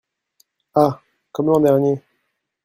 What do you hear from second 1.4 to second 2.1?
l’an dernier…